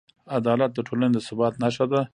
[0.37, 2.01] عدالت د ټولنې د ثبات نښه ده.